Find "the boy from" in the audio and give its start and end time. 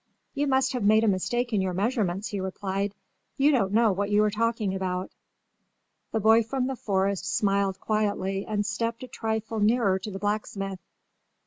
6.11-6.65